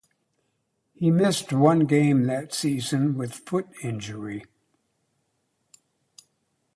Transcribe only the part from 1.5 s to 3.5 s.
one game that season with